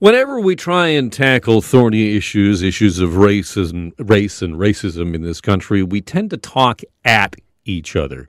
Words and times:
Whenever 0.00 0.38
we 0.38 0.54
try 0.54 0.86
and 0.86 1.12
tackle 1.12 1.60
thorny 1.60 2.16
issues, 2.16 2.62
issues 2.62 3.00
of 3.00 3.16
race 3.16 3.56
and 3.56 3.92
race 3.98 4.40
and 4.42 4.54
racism 4.54 5.12
in 5.12 5.22
this 5.22 5.40
country, 5.40 5.82
we 5.82 6.00
tend 6.00 6.30
to 6.30 6.36
talk 6.36 6.82
at 7.04 7.34
each 7.64 7.96
other. 7.96 8.28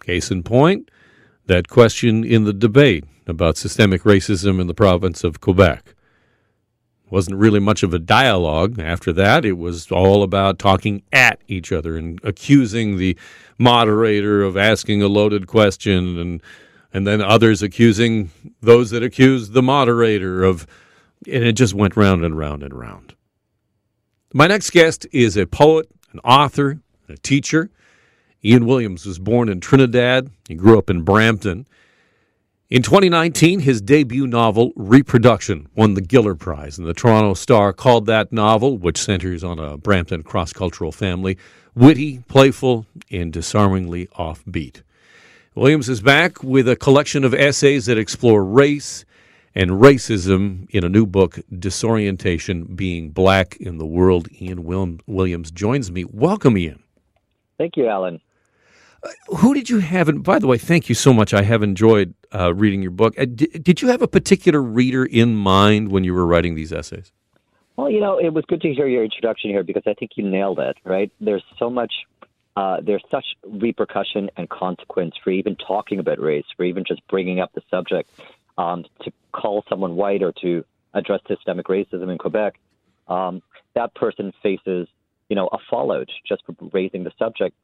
Case 0.00 0.32
in 0.32 0.42
point, 0.42 0.90
that 1.46 1.68
question 1.68 2.24
in 2.24 2.42
the 2.42 2.52
debate 2.52 3.04
about 3.28 3.56
systemic 3.56 4.02
racism 4.02 4.60
in 4.60 4.66
the 4.66 4.74
province 4.74 5.22
of 5.22 5.40
Quebec. 5.40 5.94
Wasn't 7.10 7.36
really 7.36 7.60
much 7.60 7.84
of 7.84 7.94
a 7.94 8.00
dialogue 8.00 8.80
after 8.80 9.12
that. 9.12 9.44
It 9.44 9.56
was 9.56 9.92
all 9.92 10.24
about 10.24 10.58
talking 10.58 11.04
at 11.12 11.40
each 11.46 11.70
other 11.70 11.96
and 11.96 12.18
accusing 12.24 12.96
the 12.96 13.16
moderator 13.56 14.42
of 14.42 14.56
asking 14.56 15.00
a 15.00 15.06
loaded 15.06 15.46
question 15.46 16.18
and 16.18 16.42
and 16.92 17.08
then 17.08 17.20
others 17.20 17.60
accusing 17.60 18.30
those 18.60 18.90
that 18.90 19.02
accused 19.02 19.52
the 19.52 19.62
moderator 19.62 20.44
of 20.44 20.64
and 21.26 21.44
it 21.44 21.52
just 21.52 21.74
went 21.74 21.96
round 21.96 22.24
and 22.24 22.36
round 22.36 22.62
and 22.62 22.74
round. 22.74 23.14
My 24.32 24.46
next 24.46 24.70
guest 24.70 25.06
is 25.12 25.36
a 25.36 25.46
poet, 25.46 25.88
an 26.12 26.20
author, 26.20 26.80
a 27.08 27.16
teacher. 27.16 27.70
Ian 28.44 28.66
Williams 28.66 29.06
was 29.06 29.18
born 29.18 29.48
in 29.48 29.60
Trinidad. 29.60 30.30
He 30.48 30.54
grew 30.54 30.78
up 30.78 30.90
in 30.90 31.02
Brampton. 31.02 31.66
In 32.70 32.82
2019, 32.82 33.60
his 33.60 33.80
debut 33.80 34.26
novel, 34.26 34.72
Reproduction, 34.74 35.68
won 35.76 35.94
the 35.94 36.02
Giller 36.02 36.36
Prize, 36.36 36.78
and 36.78 36.86
the 36.86 36.94
Toronto 36.94 37.34
Star 37.34 37.72
called 37.72 38.06
that 38.06 38.32
novel, 38.32 38.78
which 38.78 38.98
centers 38.98 39.44
on 39.44 39.58
a 39.58 39.76
Brampton 39.76 40.22
cross 40.22 40.52
cultural 40.52 40.90
family, 40.90 41.38
witty, 41.74 42.24
playful, 42.26 42.86
and 43.10 43.32
disarmingly 43.32 44.06
offbeat. 44.18 44.82
Williams 45.54 45.88
is 45.88 46.00
back 46.00 46.42
with 46.42 46.68
a 46.68 46.74
collection 46.74 47.22
of 47.22 47.32
essays 47.32 47.86
that 47.86 47.98
explore 47.98 48.44
race, 48.44 49.04
and 49.54 49.70
racism 49.72 50.68
in 50.70 50.84
a 50.84 50.88
new 50.88 51.06
book, 51.06 51.38
Disorientation 51.56 52.64
Being 52.74 53.10
Black 53.10 53.56
in 53.56 53.78
the 53.78 53.86
World. 53.86 54.28
Ian 54.40 54.64
Williams 55.06 55.50
joins 55.50 55.90
me. 55.90 56.04
Welcome, 56.04 56.58
Ian. 56.58 56.82
Thank 57.58 57.76
you, 57.76 57.86
Alan. 57.86 58.20
Uh, 59.02 59.36
who 59.36 59.54
did 59.54 59.70
you 59.70 59.78
have? 59.78 60.08
And 60.08 60.24
by 60.24 60.38
the 60.38 60.46
way, 60.46 60.58
thank 60.58 60.88
you 60.88 60.94
so 60.94 61.12
much. 61.12 61.32
I 61.32 61.42
have 61.42 61.62
enjoyed 61.62 62.14
uh, 62.34 62.54
reading 62.54 62.82
your 62.82 62.90
book. 62.90 63.14
Uh, 63.18 63.26
did, 63.26 63.62
did 63.62 63.82
you 63.82 63.88
have 63.88 64.02
a 64.02 64.08
particular 64.08 64.60
reader 64.60 65.04
in 65.04 65.36
mind 65.36 65.90
when 65.90 66.04
you 66.04 66.14
were 66.14 66.26
writing 66.26 66.54
these 66.54 66.72
essays? 66.72 67.12
Well, 67.76 67.90
you 67.90 68.00
know, 68.00 68.18
it 68.18 68.32
was 68.32 68.44
good 68.46 68.60
to 68.62 68.72
hear 68.72 68.86
your 68.86 69.04
introduction 69.04 69.50
here 69.50 69.62
because 69.62 69.82
I 69.86 69.94
think 69.94 70.12
you 70.16 70.28
nailed 70.28 70.58
it, 70.58 70.76
right? 70.84 71.12
There's 71.20 71.42
so 71.58 71.68
much, 71.70 71.92
uh, 72.56 72.78
there's 72.80 73.02
such 73.10 73.24
repercussion 73.44 74.30
and 74.36 74.48
consequence 74.48 75.14
for 75.22 75.30
even 75.30 75.56
talking 75.56 75.98
about 75.98 76.20
race, 76.20 76.44
for 76.56 76.64
even 76.64 76.84
just 76.86 77.06
bringing 77.08 77.40
up 77.40 77.52
the 77.52 77.62
subject 77.70 78.10
um, 78.58 78.84
to 79.02 79.12
call 79.32 79.64
someone 79.68 79.96
white 79.96 80.22
or 80.22 80.32
to 80.42 80.64
address 80.94 81.20
systemic 81.28 81.66
racism 81.66 82.10
in 82.10 82.18
Quebec, 82.18 82.54
um, 83.08 83.42
that 83.74 83.94
person 83.94 84.32
faces, 84.42 84.88
you 85.28 85.36
know, 85.36 85.48
a 85.52 85.58
fallout 85.68 86.08
just 86.26 86.42
for 86.46 86.54
raising 86.72 87.04
the 87.04 87.12
subject. 87.18 87.54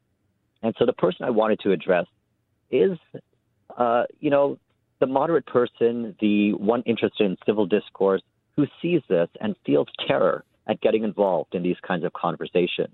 And 0.61 0.75
so 0.77 0.85
the 0.85 0.93
person 0.93 1.25
I 1.25 1.29
wanted 1.29 1.59
to 1.61 1.71
address 1.71 2.05
is, 2.69 2.97
uh, 3.77 4.03
you 4.19 4.29
know, 4.29 4.57
the 4.99 5.07
moderate 5.07 5.45
person, 5.47 6.15
the 6.19 6.53
one 6.53 6.83
interested 6.85 7.25
in 7.25 7.37
civil 7.45 7.65
discourse, 7.65 8.21
who 8.55 8.65
sees 8.81 9.01
this 9.09 9.29
and 9.39 9.55
feels 9.65 9.87
terror 10.07 10.43
at 10.67 10.79
getting 10.81 11.03
involved 11.03 11.55
in 11.55 11.63
these 11.63 11.77
kinds 11.85 12.03
of 12.03 12.13
conversations, 12.13 12.93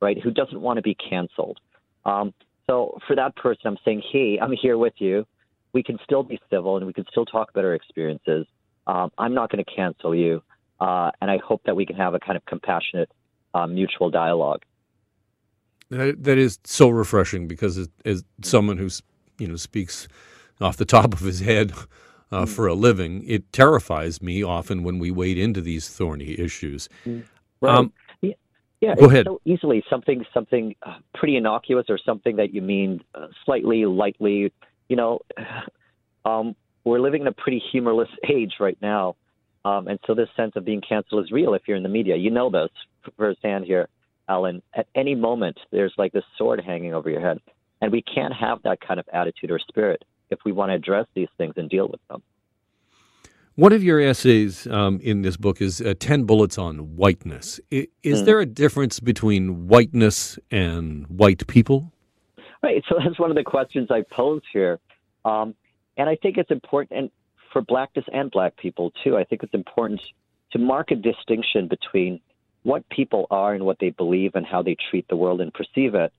right? 0.00 0.18
Who 0.22 0.30
doesn't 0.30 0.60
want 0.60 0.78
to 0.78 0.82
be 0.82 0.94
canceled. 0.94 1.58
Um, 2.04 2.32
so 2.66 2.98
for 3.06 3.16
that 3.16 3.36
person, 3.36 3.62
I'm 3.66 3.76
saying, 3.84 4.02
hey, 4.12 4.38
I'm 4.40 4.52
here 4.52 4.78
with 4.78 4.94
you 4.96 5.26
we 5.72 5.82
can 5.82 5.98
still 6.04 6.22
be 6.22 6.38
civil 6.50 6.76
and 6.76 6.86
we 6.86 6.92
can 6.92 7.04
still 7.10 7.24
talk 7.24 7.50
about 7.50 7.64
our 7.64 7.74
experiences. 7.74 8.46
Um, 8.86 9.10
I'm 9.18 9.34
not 9.34 9.50
going 9.50 9.64
to 9.64 9.70
cancel 9.70 10.14
you, 10.14 10.42
uh, 10.80 11.10
and 11.20 11.30
I 11.30 11.38
hope 11.38 11.62
that 11.64 11.76
we 11.76 11.86
can 11.86 11.96
have 11.96 12.14
a 12.14 12.18
kind 12.18 12.36
of 12.36 12.44
compassionate, 12.46 13.10
uh, 13.54 13.66
mutual 13.66 14.10
dialogue. 14.10 14.62
That, 15.90 16.24
that 16.24 16.38
is 16.38 16.58
so 16.64 16.88
refreshing 16.88 17.46
because 17.46 17.78
as, 17.78 17.88
as 18.04 18.24
someone 18.42 18.78
who's 18.78 19.02
you 19.38 19.46
know 19.46 19.56
speaks 19.56 20.08
off 20.60 20.76
the 20.76 20.84
top 20.84 21.12
of 21.12 21.20
his 21.20 21.40
head 21.40 21.72
uh, 22.30 22.44
mm. 22.44 22.48
for 22.48 22.66
a 22.66 22.74
living, 22.74 23.22
it 23.26 23.52
terrifies 23.52 24.22
me 24.22 24.42
often 24.42 24.82
when 24.82 24.98
we 24.98 25.10
wade 25.10 25.38
into 25.38 25.60
these 25.60 25.88
thorny 25.88 26.38
issues. 26.38 26.88
Mm. 27.06 27.24
Right. 27.60 27.74
Um, 27.74 27.92
yeah, 28.20 28.32
yeah 28.80 28.94
go 28.94 29.08
ahead. 29.08 29.26
So 29.26 29.40
easily 29.44 29.84
something 29.88 30.24
something 30.32 30.74
uh, 30.82 30.98
pretty 31.14 31.36
innocuous 31.36 31.86
or 31.88 31.98
something 31.98 32.36
that 32.36 32.54
you 32.54 32.62
mean 32.62 33.02
uh, 33.14 33.28
slightly 33.44 33.84
lightly 33.84 34.52
you 34.92 34.96
know, 34.96 35.20
um, 36.30 36.54
we're 36.84 37.00
living 37.00 37.22
in 37.22 37.26
a 37.26 37.32
pretty 37.32 37.62
humorless 37.72 38.10
age 38.30 38.54
right 38.60 38.76
now. 38.82 39.16
Um, 39.64 39.88
and 39.88 39.98
so 40.06 40.14
this 40.14 40.28
sense 40.36 40.52
of 40.56 40.64
being 40.64 40.82
canceled 40.86 41.24
is 41.24 41.30
real 41.30 41.54
if 41.54 41.62
you're 41.66 41.76
in 41.76 41.82
the 41.82 41.88
media. 41.88 42.16
You 42.16 42.30
know 42.30 42.50
this 42.50 42.68
firsthand 43.16 43.64
here, 43.64 43.88
Alan. 44.28 44.60
At 44.74 44.88
any 44.94 45.14
moment, 45.14 45.58
there's 45.70 45.94
like 45.96 46.12
this 46.12 46.24
sword 46.36 46.60
hanging 46.64 46.94
over 46.94 47.08
your 47.08 47.20
head. 47.20 47.38
And 47.80 47.90
we 47.90 48.02
can't 48.02 48.34
have 48.34 48.62
that 48.62 48.80
kind 48.80 49.00
of 49.00 49.06
attitude 49.12 49.50
or 49.50 49.58
spirit 49.58 50.04
if 50.30 50.40
we 50.44 50.52
want 50.52 50.70
to 50.70 50.74
address 50.74 51.06
these 51.14 51.28
things 51.38 51.54
and 51.56 51.70
deal 51.70 51.88
with 51.88 52.00
them. 52.10 52.22
One 53.54 53.72
of 53.72 53.84
your 53.84 54.00
essays 54.00 54.66
um, 54.66 54.98
in 55.02 55.22
this 55.22 55.36
book 55.36 55.60
is 55.60 55.80
uh, 55.80 55.94
10 55.98 56.24
Bullets 56.24 56.58
on 56.58 56.96
Whiteness. 56.96 57.60
Is, 57.70 57.86
mm. 58.04 58.24
there 58.24 58.40
a 58.40 58.46
difference 58.46 58.98
between 58.98 59.68
whiteness 59.68 60.38
and 60.50 61.06
white 61.06 61.46
people? 61.46 61.92
Right. 62.62 62.82
So 62.88 62.96
that's 63.04 63.18
one 63.18 63.30
of 63.30 63.36
the 63.36 63.44
questions 63.44 63.88
I 63.90 64.02
pose 64.02 64.42
here. 64.52 64.78
Um, 65.24 65.54
and 65.96 66.08
I 66.08 66.16
think 66.16 66.38
it's 66.38 66.50
important, 66.50 67.12
for 67.52 67.62
blackness 67.62 68.06
and 68.12 68.30
black 68.30 68.56
people 68.56 68.92
too, 69.04 69.16
I 69.16 69.24
think 69.24 69.42
it's 69.42 69.54
important 69.54 70.00
to 70.52 70.58
mark 70.58 70.90
a 70.90 70.94
distinction 70.94 71.68
between 71.68 72.20
what 72.62 72.88
people 72.88 73.26
are 73.30 73.54
and 73.54 73.64
what 73.64 73.78
they 73.78 73.90
believe 73.90 74.34
and 74.34 74.46
how 74.46 74.62
they 74.62 74.76
treat 74.90 75.06
the 75.08 75.16
world 75.16 75.40
and 75.40 75.52
perceive 75.52 75.94
it, 75.94 76.12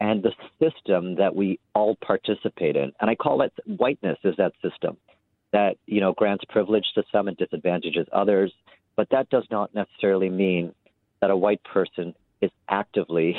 and 0.00 0.22
the 0.22 0.32
system 0.60 1.16
that 1.16 1.34
we 1.34 1.58
all 1.74 1.96
participate 1.96 2.76
in. 2.76 2.92
And 3.00 3.10
I 3.10 3.14
call 3.14 3.42
it 3.42 3.52
whiteness 3.66 4.18
is 4.22 4.36
that 4.36 4.52
system 4.62 4.96
that 5.52 5.76
you 5.86 6.00
know 6.00 6.12
grants 6.12 6.44
privilege 6.48 6.84
to 6.94 7.02
some 7.10 7.28
and 7.28 7.36
disadvantages 7.36 8.06
others. 8.12 8.52
But 8.96 9.08
that 9.10 9.28
does 9.30 9.44
not 9.50 9.74
necessarily 9.74 10.28
mean 10.28 10.74
that 11.20 11.30
a 11.30 11.36
white 11.36 11.62
person 11.64 12.14
is 12.40 12.50
actively 12.68 13.36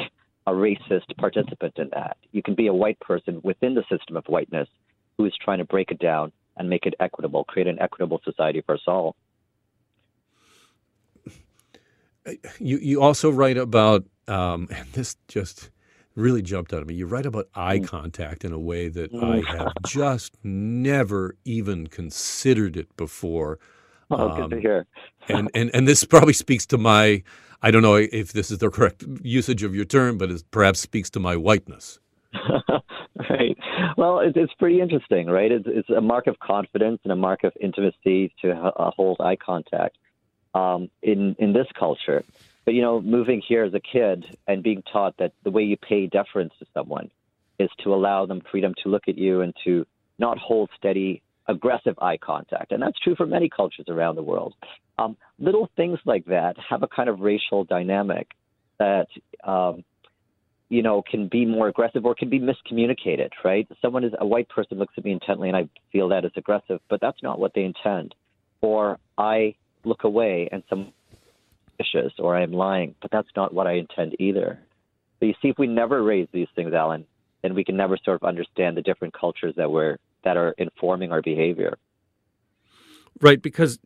a 0.50 0.54
racist 0.54 1.16
participant 1.18 1.74
in 1.78 1.90
that. 1.94 2.18
You 2.32 2.42
can 2.42 2.56
be 2.56 2.68
a 2.68 2.74
white 2.74 3.00
person 3.00 3.40
within 3.44 3.76
the 3.76 3.84
system 3.90 4.18
of 4.18 4.26
whiteness 4.26 4.68
who 5.18 5.26
is 5.26 5.34
trying 5.44 5.60
to 5.60 5.66
break 5.66 5.92
it 5.92 6.00
down 6.00 6.32
and 6.58 6.70
make 6.70 6.86
it 6.86 6.96
equitable, 7.00 7.44
create 7.44 7.68
an 7.68 7.80
equitable 7.80 8.20
society 8.24 8.62
for 8.66 8.76
us 8.76 8.82
all. 8.88 9.16
You 12.60 12.78
you 12.78 13.02
also 13.02 13.30
write 13.32 13.58
about 13.58 14.06
um, 14.28 14.68
and 14.76 14.88
this 14.94 15.16
just 15.28 15.70
really 16.16 16.42
jumped 16.42 16.74
out 16.74 16.82
at 16.82 16.88
me. 16.88 16.96
You 16.96 17.06
write 17.06 17.26
about 17.26 17.48
eye 17.56 17.80
mm. 17.80 17.88
contact 17.88 18.44
in 18.44 18.52
a 18.52 18.60
way 18.60 18.90
that 18.90 19.14
mm. 19.14 19.24
I 19.24 19.58
have 19.58 19.72
just 19.86 20.36
never 20.44 21.36
even 21.46 21.88
considered 21.88 22.76
it 22.76 22.96
before. 22.98 23.60
Oh, 24.12 24.28
um, 24.28 24.36
good 24.36 24.50
to 24.50 24.56
um, 24.56 24.62
hear. 24.64 24.88
and, 25.28 25.52
and 25.54 25.70
and 25.72 25.88
this 25.88 26.04
probably 26.04 26.34
speaks 26.34 26.66
to 26.66 26.80
my 26.80 27.22
I 27.62 27.72
don't 27.72 27.82
know 27.82 27.96
if 27.96 28.32
this 28.32 28.52
is 28.52 28.60
the 28.60 28.70
correct 28.70 29.04
usage 29.22 29.64
of 29.64 29.76
your 29.76 29.86
term, 29.86 30.18
but 30.18 30.32
it 30.32 30.44
perhaps 30.52 30.80
speaks 30.80 31.10
to 31.12 31.20
my 31.20 31.36
whiteness. 31.36 32.00
right. 33.30 33.58
Well, 33.98 34.20
it, 34.20 34.38
it's 34.38 34.54
pretty 34.54 34.80
interesting, 34.82 35.28
right? 35.28 35.52
It's, 35.52 35.66
it's, 35.68 35.90
a 35.90 36.02
mark 36.02 36.28
of 36.28 36.40
confidence 36.40 37.00
and 37.04 37.12
a 37.12 37.16
mark 37.16 37.44
of 37.44 37.54
intimacy 37.60 38.34
to 38.42 38.52
uh, 38.52 38.92
hold 38.92 39.18
eye 39.20 39.36
contact 39.36 39.98
um, 40.54 40.90
in 41.02 41.36
in 41.40 41.54
this 41.54 41.68
culture. 41.78 42.24
But 42.66 42.76
you 42.76 42.82
know, 42.82 43.02
moving 43.02 43.42
here 43.46 43.64
as 43.64 43.74
a 43.74 43.80
kid 43.80 44.26
and 44.48 44.64
being 44.64 44.84
taught 44.94 45.18
that 45.18 45.34
the 45.44 45.50
way 45.50 45.64
you 45.64 45.76
pay 45.76 46.08
deference 46.08 46.54
to 46.60 46.66
someone 46.74 47.10
is 47.58 47.70
to 47.84 47.94
allow 47.94 48.26
them 48.26 48.42
freedom 48.52 48.74
to 48.84 48.90
look 48.90 49.04
at 49.08 49.18
you 49.18 49.42
and 49.42 49.54
to 49.66 49.86
not 50.18 50.38
hold 50.38 50.70
steady 50.78 51.22
aggressive 51.50 51.96
eye 52.00 52.18
contact. 52.18 52.72
And 52.72 52.82
that's 52.82 52.98
true 53.00 53.16
for 53.16 53.26
many 53.26 53.50
cultures 53.50 53.88
around 53.90 54.16
the 54.16 54.24
world. 54.24 54.54
Um, 54.98 55.18
little 55.40 55.70
things 55.76 56.00
like 56.06 56.26
that 56.26 56.56
have 56.70 56.84
a 56.84 56.88
kind 56.88 57.10
of 57.10 57.20
racial 57.20 57.64
dynamic 57.64 58.28
that, 58.78 59.08
um, 59.44 59.84
you 60.70 60.84
know, 60.84 61.02
can 61.02 61.28
be 61.28 61.46
more 61.46 61.68
aggressive 61.68 62.06
or 62.06 62.14
can 62.14 62.30
be 62.30 62.40
miscommunicated, 62.40 63.30
right? 63.44 63.68
Someone 63.82 64.04
is 64.04 64.14
a 64.20 64.26
white 64.26 64.48
person 64.48 64.78
looks 64.78 64.94
at 64.98 65.04
me 65.04 65.12
intently 65.12 65.50
and 65.50 65.58
I 65.58 65.68
feel 65.92 66.10
that 66.10 66.24
is 66.24 66.32
aggressive, 66.38 66.80
but 66.90 67.02
that's 67.02 67.22
not 67.24 67.40
what 67.40 67.54
they 67.56 67.64
intend. 67.64 68.14
Or 68.62 69.00
I 69.18 69.56
look 69.84 70.04
away 70.04 70.48
and 70.52 70.62
some 70.70 70.94
vicious 71.78 72.14
or 72.20 72.38
I'm 72.38 72.52
lying, 72.52 72.94
but 73.02 73.10
that's 73.10 73.30
not 73.36 73.54
what 73.54 73.66
I 73.66 73.74
intend 73.74 74.16
either. 74.20 74.60
But 75.20 75.26
you 75.26 75.34
see, 75.42 75.50
if 75.50 75.58
we 75.58 75.66
never 75.66 76.04
raise 76.04 76.28
these 76.32 76.48
things, 76.56 76.74
Alan, 76.74 77.06
then 77.42 77.56
we 77.56 77.64
can 77.64 77.76
never 77.76 77.98
sort 78.04 78.22
of 78.22 78.28
understand 78.28 78.78
the 78.78 78.82
different 78.82 79.14
cultures 79.14 79.56
that 79.58 79.72
we're 79.72 79.98
that 80.24 80.38
are 80.38 80.54
informing 80.58 81.12
our 81.12 81.22
behavior. 81.22 81.78
Right, 83.22 83.42
because 83.42 83.80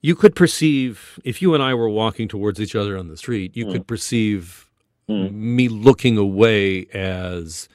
you 0.00 0.14
could 0.14 0.34
perceive 0.34 1.18
if 1.24 1.40
you 1.40 1.54
and 1.54 1.62
I 1.62 1.74
were 1.74 1.88
walking 1.88 2.28
towards 2.28 2.60
each 2.60 2.74
other 2.74 2.96
on 2.98 3.08
the 3.08 3.16
street, 3.16 3.56
you 3.56 3.66
mm. 3.66 3.72
could 3.72 3.86
perceive 3.86 4.70
mm. 5.08 5.32
me 5.32 5.68
looking 5.68 6.16
away 6.16 6.86
as 6.92 7.68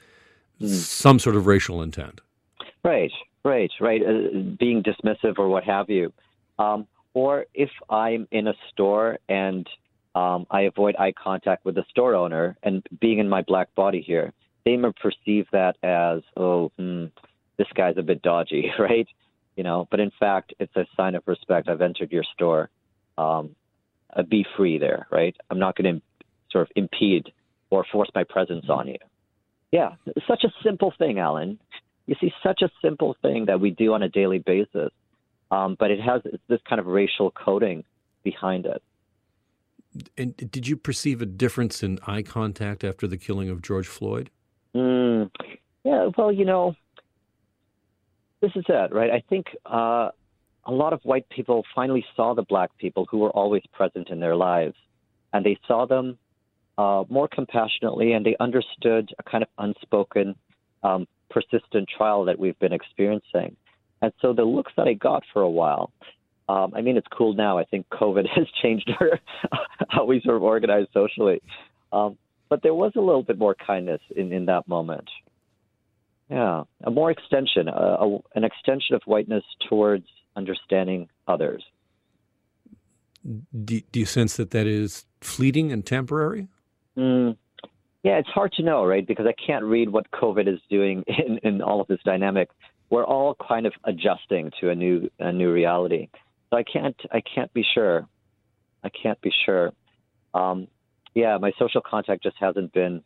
mm. 0.60 0.68
some 0.68 1.18
sort 1.18 1.36
of 1.36 1.46
racial 1.46 1.82
intent. 1.82 2.20
Right, 2.84 3.12
right, 3.44 3.70
right. 3.80 4.02
Uh, 4.02 4.38
being 4.58 4.82
dismissive 4.82 5.38
or 5.38 5.48
what 5.48 5.64
have 5.64 5.90
you. 5.90 6.12
Um, 6.58 6.86
or 7.14 7.46
if 7.54 7.70
I'm 7.88 8.28
in 8.30 8.46
a 8.46 8.54
store 8.70 9.18
and 9.28 9.68
um, 10.14 10.46
I 10.50 10.62
avoid 10.62 10.96
eye 10.96 11.12
contact 11.12 11.64
with 11.64 11.74
the 11.74 11.84
store 11.90 12.14
owner 12.14 12.56
and 12.62 12.86
being 13.00 13.18
in 13.18 13.28
my 13.28 13.42
black 13.42 13.74
body 13.74 14.00
here, 14.00 14.32
they 14.64 14.76
may 14.76 14.92
perceive 15.00 15.46
that 15.52 15.76
as, 15.82 16.22
oh, 16.36 16.70
hmm, 16.78 17.06
this 17.60 17.68
guy's 17.74 17.98
a 17.98 18.02
bit 18.02 18.22
dodgy, 18.22 18.72
right? 18.78 19.06
You 19.54 19.64
know, 19.64 19.86
but 19.90 20.00
in 20.00 20.10
fact, 20.18 20.54
it's 20.58 20.74
a 20.76 20.86
sign 20.96 21.14
of 21.14 21.22
respect. 21.26 21.68
I've 21.68 21.82
entered 21.82 22.10
your 22.10 22.24
store. 22.34 22.70
Um, 23.18 23.54
uh, 24.16 24.22
be 24.22 24.46
free 24.56 24.78
there, 24.78 25.06
right? 25.12 25.36
I'm 25.50 25.58
not 25.58 25.76
going 25.76 25.96
to 25.96 26.02
sort 26.50 26.62
of 26.62 26.72
impede 26.74 27.30
or 27.68 27.84
force 27.92 28.08
my 28.14 28.24
presence 28.24 28.64
on 28.70 28.88
you. 28.88 28.96
Yeah, 29.70 29.90
such 30.26 30.42
a 30.42 30.48
simple 30.64 30.92
thing, 30.98 31.18
Alan. 31.18 31.60
You 32.06 32.16
see, 32.20 32.32
such 32.42 32.62
a 32.62 32.70
simple 32.82 33.14
thing 33.22 33.44
that 33.46 33.60
we 33.60 33.70
do 33.70 33.92
on 33.92 34.02
a 34.02 34.08
daily 34.08 34.38
basis, 34.38 34.90
um, 35.50 35.76
but 35.78 35.90
it 35.90 36.00
has 36.00 36.22
this 36.48 36.60
kind 36.68 36.80
of 36.80 36.86
racial 36.86 37.30
coding 37.30 37.84
behind 38.24 38.66
it. 38.66 38.82
And 40.16 40.34
did 40.36 40.66
you 40.66 40.76
perceive 40.76 41.20
a 41.20 41.26
difference 41.26 41.82
in 41.82 41.98
eye 42.06 42.22
contact 42.22 42.82
after 42.82 43.06
the 43.06 43.18
killing 43.18 43.50
of 43.50 43.60
George 43.62 43.86
Floyd? 43.86 44.30
Mm, 44.74 45.30
yeah, 45.84 46.08
well, 46.16 46.32
you 46.32 46.44
know, 46.44 46.74
this 48.40 48.52
is 48.54 48.64
it, 48.68 48.92
right? 48.92 49.10
I 49.10 49.22
think 49.28 49.46
uh, 49.66 50.10
a 50.64 50.72
lot 50.72 50.92
of 50.92 51.00
white 51.02 51.28
people 51.28 51.64
finally 51.74 52.04
saw 52.16 52.34
the 52.34 52.42
black 52.42 52.76
people 52.78 53.06
who 53.10 53.18
were 53.18 53.30
always 53.30 53.62
present 53.72 54.08
in 54.08 54.20
their 54.20 54.36
lives, 54.36 54.76
and 55.32 55.44
they 55.44 55.58
saw 55.66 55.86
them 55.86 56.18
uh, 56.78 57.04
more 57.08 57.28
compassionately, 57.28 58.12
and 58.12 58.24
they 58.24 58.36
understood 58.40 59.10
a 59.18 59.22
kind 59.22 59.42
of 59.42 59.48
unspoken, 59.58 60.34
um, 60.82 61.06
persistent 61.28 61.88
trial 61.96 62.24
that 62.24 62.38
we've 62.38 62.58
been 62.58 62.72
experiencing. 62.72 63.56
And 64.02 64.12
so 64.20 64.32
the 64.32 64.44
looks 64.44 64.72
that 64.76 64.88
I 64.88 64.94
got 64.94 65.22
for 65.32 65.42
a 65.42 65.50
while, 65.50 65.92
um, 66.48 66.72
I 66.74 66.80
mean, 66.80 66.96
it's 66.96 67.06
cool 67.16 67.34
now. 67.34 67.58
I 67.58 67.64
think 67.64 67.86
COVID 67.90 68.26
has 68.34 68.46
changed 68.62 68.90
how 69.88 70.04
we 70.04 70.20
sort 70.22 70.36
of 70.36 70.42
organize 70.42 70.86
socially. 70.92 71.42
Um, 71.92 72.16
but 72.48 72.62
there 72.62 72.74
was 72.74 72.92
a 72.96 73.00
little 73.00 73.22
bit 73.22 73.38
more 73.38 73.54
kindness 73.54 74.00
in, 74.16 74.32
in 74.32 74.46
that 74.46 74.66
moment. 74.66 75.08
Yeah, 76.30 76.62
a 76.84 76.90
more 76.90 77.10
extension, 77.10 77.66
a, 77.68 77.72
a, 77.72 78.18
an 78.36 78.44
extension 78.44 78.94
of 78.94 79.02
whiteness 79.04 79.42
towards 79.68 80.06
understanding 80.36 81.08
others. 81.26 81.64
Do, 83.24 83.80
do 83.80 84.00
you 84.00 84.06
sense 84.06 84.36
that 84.36 84.52
that 84.52 84.66
is 84.66 85.06
fleeting 85.20 85.72
and 85.72 85.84
temporary? 85.84 86.46
Mm, 86.96 87.36
yeah, 88.04 88.18
it's 88.18 88.28
hard 88.28 88.52
to 88.52 88.62
know, 88.62 88.84
right? 88.84 89.06
Because 89.06 89.26
I 89.26 89.34
can't 89.44 89.64
read 89.64 89.90
what 89.90 90.10
COVID 90.12 90.48
is 90.48 90.60
doing 90.70 91.04
in, 91.26 91.38
in 91.38 91.62
all 91.62 91.80
of 91.80 91.88
this 91.88 92.00
dynamic. 92.04 92.48
We're 92.90 93.04
all 93.04 93.36
kind 93.46 93.66
of 93.66 93.72
adjusting 93.84 94.50
to 94.60 94.70
a 94.70 94.74
new 94.74 95.10
a 95.18 95.32
new 95.32 95.52
reality. 95.52 96.08
So 96.50 96.56
I 96.56 96.64
can't 96.64 96.96
I 97.12 97.20
can't 97.20 97.52
be 97.52 97.64
sure. 97.74 98.06
I 98.82 98.88
can't 98.88 99.20
be 99.20 99.32
sure. 99.44 99.72
Um, 100.32 100.68
yeah, 101.14 101.36
my 101.38 101.52
social 101.58 101.80
contact 101.80 102.22
just 102.22 102.36
hasn't 102.40 102.72
been 102.72 103.02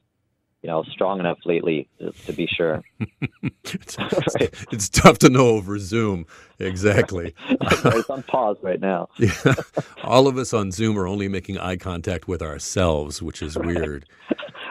you 0.64 0.70
know, 0.70 0.82
strong 0.84 1.20
enough 1.20 1.37
lately 1.44 1.87
to, 1.99 2.32
be 2.32 2.46
sure. 2.46 2.82
it's, 3.64 3.99
right. 3.99 4.50
it's, 4.72 4.88
tough 4.88 5.19
to 5.19 5.28
know 5.28 5.49
over 5.49 5.78
Zoom. 5.78 6.25
Exactly. 6.58 7.34
it's 7.50 8.08
on 8.08 8.22
pause 8.22 8.56
right 8.62 8.81
now. 8.81 9.11
yeah. 9.19 9.56
All 10.05 10.26
of 10.26 10.38
us 10.38 10.55
on 10.55 10.72
Zoom 10.72 10.99
are 10.99 11.06
only 11.06 11.28
making 11.28 11.58
eye 11.58 11.76
contact 11.76 12.28
with 12.28 12.40
ourselves, 12.40 13.20
which 13.20 13.43
is 13.43 13.56
right. 13.56 13.66
weird. 13.66 14.06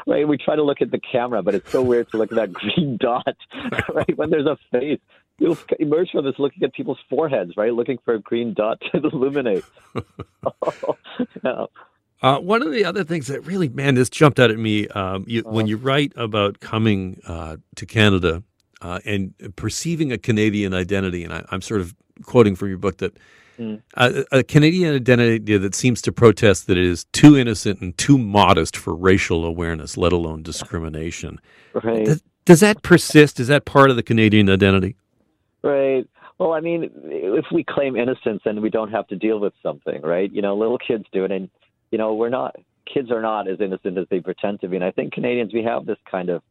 Right. 0.08 0.28
We 0.28 0.36
try 0.36 0.56
to 0.56 0.64
look 0.64 0.82
at 0.82 0.90
the 0.90 1.00
camera, 1.00 1.44
but 1.44 1.54
it's 1.54 1.72
so 1.72 1.84
weird 1.84 2.10
to 2.10 2.18
look 2.18 2.32
at 2.32 2.38
that 2.38 2.54
green 2.54 2.98
dot, 3.00 3.38
right? 3.94 4.18
When 4.18 4.32
there's 4.32 4.48
a 4.48 4.58
face. 4.72 5.00
You'll 5.40 5.58
emerge 5.80 6.12
from 6.12 6.26
this 6.26 6.36
looking 6.38 6.64
at 6.64 6.74
people's 6.74 7.00
foreheads, 7.10 7.54
right? 7.58 7.74
Looking 7.74 8.00
for 8.04 8.16
a 8.16 8.20
green 8.20 8.54
dot 8.54 8.82
to 8.92 8.98
illuminate. 8.98 9.64
oh, 10.44 10.98
yeah. 11.44 11.66
Uh, 12.24 12.40
one 12.40 12.62
of 12.62 12.72
the 12.72 12.86
other 12.86 13.04
things 13.04 13.28
that 13.28 13.42
really, 13.42 13.68
man, 13.68 13.96
this 13.96 14.10
jumped 14.10 14.40
out 14.40 14.50
at 14.50 14.58
me 14.58 14.88
um, 14.90 15.26
you, 15.28 15.42
uh-huh. 15.42 15.52
when 15.52 15.68
you 15.68 15.76
write 15.76 16.14
about 16.16 16.62
coming 16.62 17.20
uh, 17.28 17.58
to 17.76 17.86
Canada 17.86 18.42
uh, 18.82 19.00
and 19.06 19.34
perceiving 19.58 20.14
a 20.14 20.18
Canadian 20.18 20.74
identity, 20.74 21.26
and 21.26 21.34
I, 21.34 21.44
am 21.52 21.62
sort 21.62 21.82
of 21.82 21.94
quoting 22.24 22.56
from 22.56 22.70
your 22.70 22.78
book 22.78 22.98
that 23.00 23.18
mm. 23.60 23.82
a, 23.96 24.24
a, 24.32 24.44
Canadian 24.44 24.96
identity 24.96 25.58
that 25.58 25.76
seems 25.76 26.02
to 26.04 26.14
protest 26.14 26.68
that 26.68 26.78
it 26.78 26.86
is 26.86 27.04
too 27.12 27.38
innocent 27.38 27.82
and 27.82 27.98
too 27.98 28.18
modest 28.18 28.78
for 28.78 28.96
racial 28.96 29.44
awareness, 29.46 29.98
let 29.98 30.14
alone 30.14 30.44
discrimination. 30.44 31.42
Right. 31.74 32.06
Does, 32.06 32.24
does 32.46 32.60
that 32.62 32.84
persist? 32.84 33.42
Is 33.42 33.48
that 33.48 33.66
part 33.66 33.90
of 33.90 33.98
the 33.98 34.04
Canadian 34.04 34.50
identity? 34.50 34.96
Right. 35.62 36.08
Well, 36.40 36.54
I 36.54 36.62
mean, 36.62 36.90
if 37.04 37.46
we 37.52 37.66
claim 37.66 37.96
innocence, 37.98 38.42
then 38.46 38.62
we 38.62 38.70
don't 38.70 38.92
have 38.92 39.08
to 39.08 39.16
deal 39.16 39.40
with 39.40 39.54
something, 39.62 40.02
right? 40.02 40.32
You 40.32 40.42
know, 40.42 40.56
little 40.56 40.78
kids 40.78 41.06
do 41.12 41.26
it, 41.26 41.32
and 41.32 41.50
you 41.94 42.00
know, 42.00 42.16
we're 42.16 42.30
not 42.30 42.56
kids 42.92 43.12
are 43.12 43.22
not 43.22 43.48
as 43.48 43.62
innocent 43.62 44.00
as 44.00 44.08
they 44.10 44.20
pretend 44.20 44.60
to 44.62 44.68
be, 44.68 44.76
and 44.78 44.84
I 44.84 44.90
think 44.90 45.14
Canadians 45.14 45.54
we 45.54 45.64
have 45.64 45.86
this 45.86 46.00
kind 46.10 46.30
of 46.30 46.42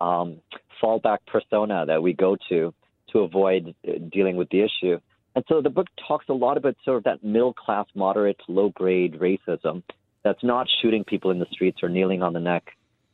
um, 0.00 0.38
fallback 0.82 1.18
persona 1.26 1.84
that 1.86 2.02
we 2.02 2.14
go 2.14 2.38
to 2.48 2.72
to 3.12 3.18
avoid 3.18 3.74
uh, 3.86 3.92
dealing 4.10 4.36
with 4.36 4.48
the 4.48 4.62
issue. 4.62 4.98
And 5.34 5.44
so 5.46 5.60
the 5.60 5.68
book 5.68 5.88
talks 6.08 6.24
a 6.30 6.32
lot 6.32 6.56
about 6.56 6.74
sort 6.86 6.96
of 6.96 7.04
that 7.04 7.22
middle 7.22 7.52
class, 7.52 7.84
moderate, 7.94 8.40
low 8.48 8.70
grade 8.70 9.20
racism 9.20 9.82
that's 10.24 10.42
not 10.42 10.66
shooting 10.80 11.04
people 11.04 11.30
in 11.32 11.38
the 11.38 11.46
streets 11.52 11.82
or 11.82 11.90
kneeling 11.90 12.22
on 12.22 12.32
the 12.32 12.40
neck 12.40 12.64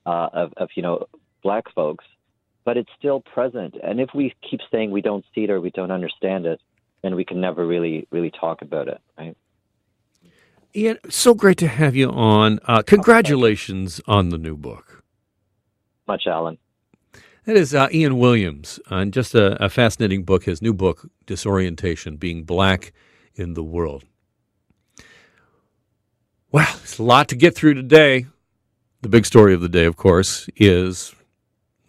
uh, 0.07 0.29
of, 0.33 0.53
of, 0.57 0.69
you 0.77 0.83
know, 0.83 1.07
black 1.43 1.65
folks, 1.75 2.05
but 2.65 2.77
it's 2.77 2.91
still 2.97 3.21
present. 3.21 3.75
And 3.83 4.01
if 4.01 4.11
we 4.15 4.33
keep 4.49 4.61
saying 4.71 4.93
we 4.93 5.03
don't 5.03 5.25
see 5.35 5.43
it 5.43 5.51
or 5.51 5.61
we 5.61 5.71
don't 5.71 5.91
understand 5.91 6.47
it, 6.47 6.61
then 7.03 7.17
we 7.17 7.25
can 7.25 7.41
never 7.41 7.67
really, 7.67 8.07
really 8.13 8.31
talk 8.31 8.63
about 8.63 8.87
it, 8.87 9.01
right? 9.19 9.37
Ian, 10.77 10.99
so 11.09 11.35
great 11.35 11.59
to 11.59 11.69
have 11.69 11.95
you 11.95 12.11
on. 12.11 12.59
Uh, 12.65 12.83
congratulations 12.83 14.01
on 14.09 14.31
the 14.31 14.39
new 14.39 14.57
book. 14.57 15.05
Much, 16.09 16.25
Alan. 16.27 16.59
That 17.45 17.57
is 17.57 17.75
uh, 17.75 17.89
Ian 17.93 18.19
Williams, 18.19 18.81
and 18.91 19.13
just 19.13 19.35
a, 19.35 19.63
a, 19.63 19.69
fascinating 19.69 20.25
book. 20.25 20.45
His 20.45 20.61
new 20.61 20.73
book, 20.73 21.09
Disorientation: 21.27 22.17
Being 22.17 22.43
Black 22.43 22.93
in 23.35 23.55
the 23.55 23.63
World. 23.63 24.05
Well, 26.51 26.67
it's 26.83 26.99
a 26.99 27.03
lot 27.03 27.29
to 27.29 27.37
get 27.37 27.55
through 27.55 27.75
today. 27.75 28.27
The 29.03 29.09
big 29.09 29.27
story 29.27 29.55
of 29.55 29.61
the 29.61 29.69
day, 29.69 29.85
of 29.85 29.97
course, 29.97 30.49
is 30.57 31.15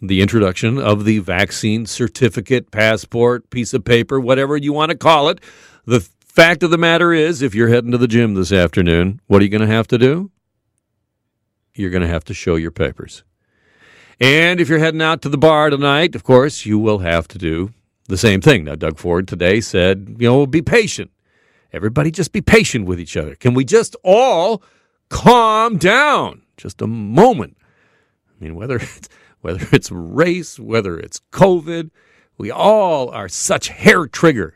the 0.00 0.20
introduction 0.20 0.78
of 0.78 1.04
the 1.04 1.18
vaccine 1.20 1.86
certificate, 1.86 2.70
passport, 2.70 3.48
piece 3.50 3.72
of 3.74 3.84
paper, 3.84 4.20
whatever 4.20 4.56
you 4.56 4.72
want 4.72 4.90
to 4.90 4.96
call 4.96 5.28
it. 5.28 5.40
The 5.86 6.06
Fact 6.36 6.62
of 6.62 6.70
the 6.70 6.76
matter 6.76 7.14
is, 7.14 7.40
if 7.40 7.54
you're 7.54 7.70
heading 7.70 7.92
to 7.92 7.96
the 7.96 8.06
gym 8.06 8.34
this 8.34 8.52
afternoon, 8.52 9.22
what 9.26 9.40
are 9.40 9.44
you 9.46 9.50
going 9.50 9.66
to 9.66 9.74
have 9.74 9.86
to 9.86 9.96
do? 9.96 10.30
You're 11.72 11.88
going 11.88 12.02
to 12.02 12.08
have 12.08 12.24
to 12.24 12.34
show 12.34 12.56
your 12.56 12.70
papers. 12.70 13.24
And 14.20 14.60
if 14.60 14.68
you're 14.68 14.78
heading 14.78 15.00
out 15.00 15.22
to 15.22 15.30
the 15.30 15.38
bar 15.38 15.70
tonight, 15.70 16.14
of 16.14 16.24
course, 16.24 16.66
you 16.66 16.78
will 16.78 16.98
have 16.98 17.26
to 17.28 17.38
do 17.38 17.72
the 18.08 18.18
same 18.18 18.42
thing. 18.42 18.64
Now, 18.64 18.74
Doug 18.74 18.98
Ford 18.98 19.26
today 19.26 19.62
said, 19.62 20.16
you 20.18 20.28
know, 20.28 20.46
be 20.46 20.60
patient. 20.60 21.10
Everybody 21.72 22.10
just 22.10 22.32
be 22.32 22.42
patient 22.42 22.84
with 22.84 23.00
each 23.00 23.16
other. 23.16 23.34
Can 23.34 23.54
we 23.54 23.64
just 23.64 23.96
all 24.04 24.62
calm 25.08 25.78
down? 25.78 26.42
Just 26.58 26.82
a 26.82 26.86
moment. 26.86 27.56
I 28.28 28.44
mean, 28.44 28.56
whether 28.56 28.76
it's, 28.82 29.08
whether 29.40 29.66
it's 29.72 29.90
race, 29.90 30.58
whether 30.58 30.98
it's 30.98 31.22
COVID, 31.32 31.90
we 32.36 32.50
all 32.50 33.08
are 33.08 33.30
such 33.30 33.68
hair 33.68 34.06
trigger 34.06 34.55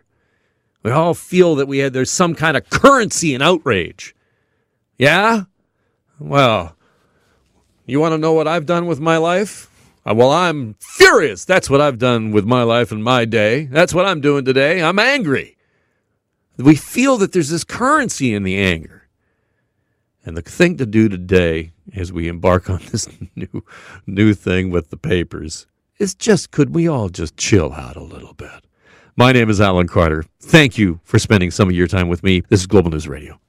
we 0.82 0.90
all 0.90 1.14
feel 1.14 1.54
that 1.56 1.68
we 1.68 1.78
had 1.78 1.92
there's 1.92 2.10
some 2.10 2.34
kind 2.34 2.56
of 2.56 2.68
currency 2.70 3.34
in 3.34 3.42
outrage. 3.42 4.14
Yeah? 4.98 5.44
Well, 6.18 6.76
you 7.86 8.00
want 8.00 8.12
to 8.12 8.18
know 8.18 8.32
what 8.32 8.48
I've 8.48 8.66
done 8.66 8.86
with 8.86 9.00
my 9.00 9.16
life? 9.16 9.70
Uh, 10.08 10.14
well, 10.14 10.30
I'm 10.30 10.74
furious. 10.80 11.44
That's 11.44 11.68
what 11.68 11.80
I've 11.80 11.98
done 11.98 12.30
with 12.30 12.44
my 12.44 12.62
life 12.62 12.92
and 12.92 13.04
my 13.04 13.24
day. 13.24 13.64
That's 13.66 13.92
what 13.92 14.06
I'm 14.06 14.20
doing 14.20 14.44
today. 14.44 14.82
I'm 14.82 14.98
angry. 14.98 15.56
We 16.56 16.74
feel 16.74 17.16
that 17.18 17.32
there's 17.32 17.50
this 17.50 17.64
currency 17.64 18.34
in 18.34 18.42
the 18.42 18.56
anger. 18.58 19.08
And 20.24 20.36
the 20.36 20.42
thing 20.42 20.76
to 20.76 20.86
do 20.86 21.08
today 21.08 21.72
as 21.94 22.12
we 22.12 22.28
embark 22.28 22.68
on 22.70 22.80
this 22.90 23.08
new 23.34 23.64
new 24.06 24.34
thing 24.34 24.70
with 24.70 24.90
the 24.90 24.96
papers 24.96 25.66
is 25.98 26.14
just 26.14 26.50
could 26.50 26.74
we 26.74 26.88
all 26.88 27.08
just 27.08 27.36
chill 27.36 27.72
out 27.72 27.96
a 27.96 28.02
little 28.02 28.34
bit? 28.34 28.64
My 29.16 29.32
name 29.32 29.50
is 29.50 29.60
Alan 29.60 29.88
Carter. 29.88 30.24
Thank 30.40 30.78
you 30.78 31.00
for 31.04 31.18
spending 31.18 31.50
some 31.50 31.68
of 31.68 31.74
your 31.74 31.86
time 31.86 32.08
with 32.08 32.22
me. 32.22 32.42
This 32.48 32.60
is 32.60 32.66
Global 32.66 32.90
News 32.90 33.08
Radio. 33.08 33.40